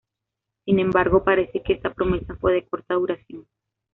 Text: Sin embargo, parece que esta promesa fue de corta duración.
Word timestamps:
Sin 0.65 0.79
embargo, 0.79 1.23
parece 1.23 1.61
que 1.61 1.73
esta 1.73 1.93
promesa 1.93 2.35
fue 2.37 2.53
de 2.53 2.65
corta 2.67 2.95
duración. 2.95 3.45